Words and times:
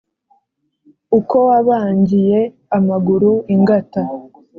uko 1.19 1.35
wabangiye 1.47 2.39
amaguru 2.77 3.29
ingata 3.53 4.01